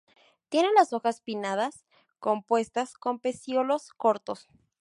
Tienen 0.49 0.73
las 0.73 0.93
hojas 0.93 1.21
pinnadas 1.21 1.85
compuestas 2.19 2.95
con 2.95 3.19
pecíolos 3.19 3.93
cortos. 3.93 4.47